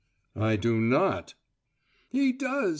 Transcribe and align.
"I 0.35 0.55
do 0.55 0.81
not!" 0.81 1.35
"He 2.09 2.31
does! 2.33 2.69